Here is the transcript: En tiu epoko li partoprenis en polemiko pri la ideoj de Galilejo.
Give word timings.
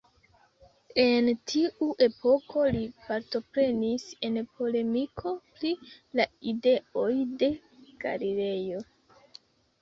En 1.01 1.27
tiu 1.49 1.89
epoko 2.05 2.63
li 2.75 2.81
partoprenis 3.09 4.05
en 4.29 4.39
polemiko 4.55 5.35
pri 5.59 5.75
la 6.21 6.27
ideoj 6.55 7.13
de 7.45 7.51
Galilejo. 8.07 8.83